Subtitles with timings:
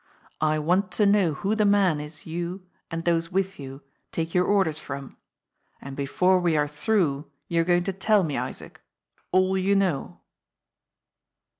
[0.41, 4.45] I want to know who the man is you, and those with you, take your
[4.45, 5.15] orders from.
[5.79, 8.81] And before we are through you are going to tell me, Isaac
[9.31, 10.19] all you know."